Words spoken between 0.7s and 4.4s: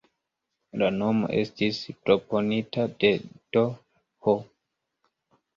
La nomo estis proponita de "D.-h.